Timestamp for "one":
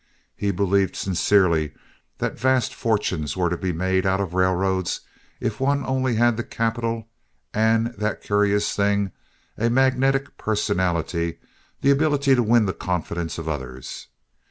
5.59-5.85